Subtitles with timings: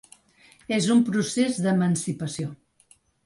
[0.77, 2.51] És un procés d’emancipació.